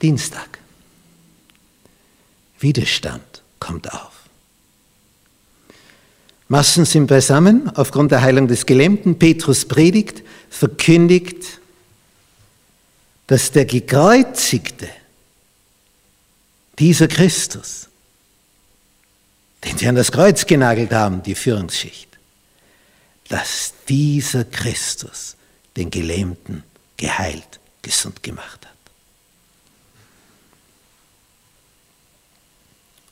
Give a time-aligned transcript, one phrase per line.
[0.00, 0.58] Dienstag.
[2.60, 4.12] Widerstand kommt auf.
[6.48, 9.18] Massen sind beisammen aufgrund der Heilung des Gelähmten.
[9.18, 11.60] Petrus predigt, verkündigt,
[13.26, 14.88] dass der gekreuzigte,
[16.78, 17.88] dieser Christus,
[19.64, 22.08] den sie an das Kreuz genagelt haben, die Führungsschicht,
[23.28, 25.36] dass dieser Christus
[25.76, 26.62] den Gelähmten
[26.96, 28.77] geheilt, gesund gemacht hat.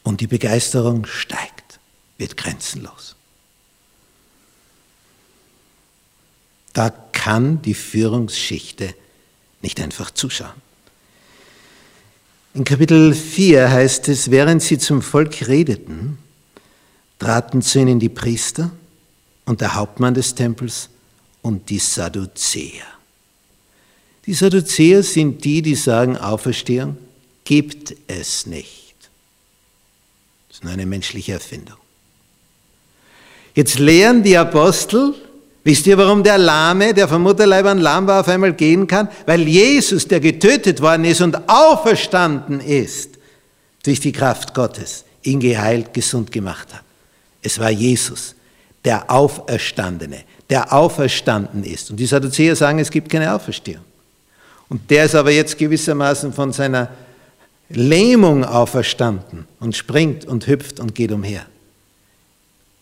[0.07, 1.81] Und die Begeisterung steigt,
[2.17, 3.17] wird grenzenlos.
[6.73, 8.95] Da kann die Führungsschichte
[9.63, 10.63] nicht einfach zuschauen.
[12.55, 16.19] In Kapitel 4 heißt es, während sie zum Volk redeten,
[17.19, 18.71] traten zu ihnen die Priester
[19.45, 20.89] und der Hauptmann des Tempels
[21.43, 22.87] und die Sadduzäer.
[24.25, 26.97] Die Sadduzäer sind die, die sagen, Auferstehung
[27.43, 28.86] gibt es nicht.
[30.57, 31.77] Das ist nur eine menschliche Erfindung.
[33.55, 35.13] Jetzt lehren die Apostel,
[35.65, 39.11] wisst ihr, warum der Lahme, der vom Mutterleib an lahm war, auf einmal gehen kann?
[39.27, 43.19] Weil Jesus, der getötet worden ist und auferstanden ist,
[43.85, 46.85] durch die Kraft Gottes, ihn geheilt, gesund gemacht hat.
[47.43, 48.35] Es war Jesus,
[48.83, 51.91] der Auferstandene, der auferstanden ist.
[51.91, 53.85] Und die Sadduzäer sagen, es gibt keine Auferstehung.
[54.71, 56.89] Und der ist aber jetzt gewissermaßen von seiner
[57.69, 61.47] Lähmung auferstanden und springt und hüpft und geht umher.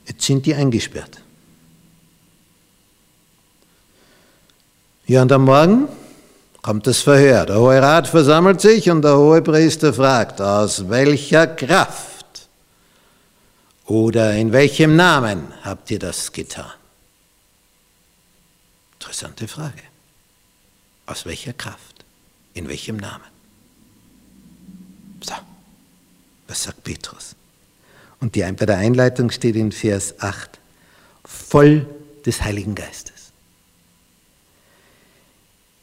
[0.06, 1.20] Jetzt sind die eingesperrt.
[5.06, 5.86] Ja, und am Morgen
[6.68, 7.46] kommt das Verhör.
[7.46, 12.46] Der Hohe Rat versammelt sich und der Hohe Priester fragt, aus welcher Kraft
[13.86, 16.70] oder in welchem Namen habt ihr das getan?
[19.00, 19.80] Interessante Frage.
[21.06, 22.04] Aus welcher Kraft?
[22.52, 23.24] In welchem Namen?
[25.22, 25.36] So,
[26.48, 27.34] was sagt Petrus?
[28.20, 30.58] Und die, bei der Einleitung steht in Vers 8,
[31.24, 31.86] voll
[32.26, 33.17] des Heiligen Geistes.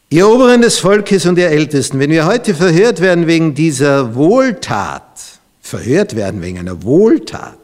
[0.10, 5.20] Ihr Oberen des Volkes und ihr Ältesten, wenn wir heute verhört werden wegen dieser Wohltat,
[5.62, 7.58] verhört werden wegen einer Wohltat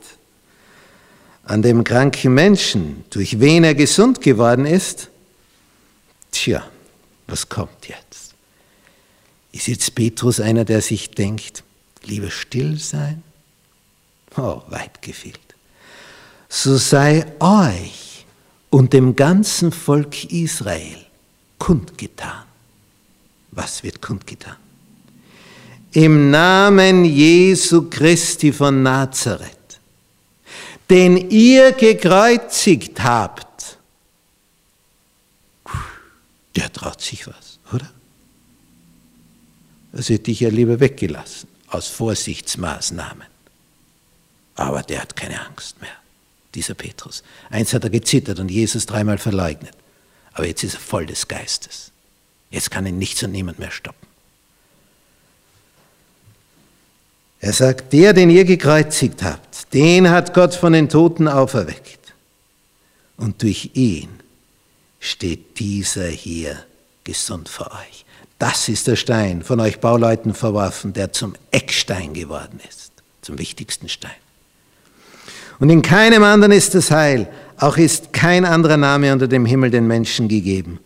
[1.43, 5.09] an dem kranken Menschen, durch wen er gesund geworden ist,
[6.31, 6.63] tja,
[7.27, 8.33] was kommt jetzt?
[9.51, 11.63] Ist jetzt Petrus einer, der sich denkt,
[12.03, 13.21] lieber still sein?
[14.35, 15.39] Oh, weit gefehlt.
[16.49, 18.25] So sei euch
[18.69, 21.00] und dem ganzen Volk Israel
[21.61, 22.43] kundgetan.
[23.51, 24.55] Was wird kundgetan?
[25.91, 29.79] Im Namen Jesu Christi von Nazareth,
[30.89, 33.77] den ihr gekreuzigt habt.
[36.55, 37.91] Der traut sich was, oder?
[39.91, 43.27] Das hätte ich ja lieber weggelassen, aus Vorsichtsmaßnahmen.
[44.55, 45.95] Aber der hat keine Angst mehr,
[46.55, 47.21] dieser Petrus.
[47.51, 49.75] Eins hat er gezittert und Jesus dreimal verleugnet.
[50.33, 51.91] Aber jetzt ist er voll des Geistes.
[52.49, 54.07] Jetzt kann ihn nichts und niemand mehr stoppen.
[57.39, 62.13] Er sagt, der, den ihr gekreuzigt habt, den hat Gott von den Toten auferweckt.
[63.17, 64.09] Und durch ihn
[64.99, 66.63] steht dieser hier
[67.03, 68.05] gesund vor euch.
[68.37, 72.91] Das ist der Stein, von euch Bauleuten verworfen, der zum Eckstein geworden ist,
[73.21, 74.11] zum wichtigsten Stein.
[75.59, 77.27] Und in keinem anderen ist das Heil,
[77.61, 80.79] auch ist kein anderer Name unter dem Himmel den Menschen gegeben,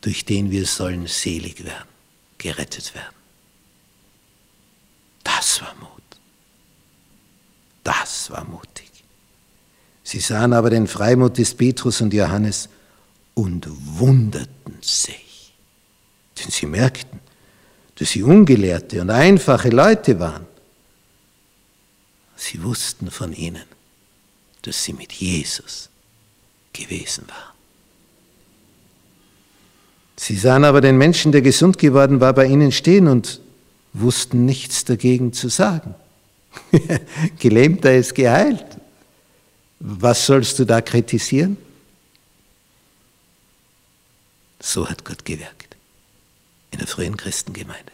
[0.00, 1.88] durch den wir sollen selig werden,
[2.38, 3.14] gerettet werden.
[5.22, 5.90] Das war Mut.
[7.82, 8.90] Das war mutig.
[10.02, 12.70] Sie sahen aber den Freimut des Petrus und Johannes
[13.34, 13.66] und
[13.98, 15.52] wunderten sich.
[16.38, 17.20] Denn sie merkten,
[17.96, 20.46] dass sie ungelehrte und einfache Leute waren.
[22.34, 23.64] Sie wussten von ihnen,
[24.62, 25.90] dass sie mit Jesus
[26.74, 27.54] gewesen waren.
[30.16, 33.40] Sie sahen aber den Menschen, der gesund geworden war, bei ihnen stehen und
[33.92, 35.94] wussten nichts dagegen zu sagen.
[37.38, 38.64] Gelähmter ist geheilt.
[39.80, 41.56] Was sollst du da kritisieren?
[44.60, 45.76] So hat Gott gewirkt
[46.70, 47.92] in der frühen Christengemeinde.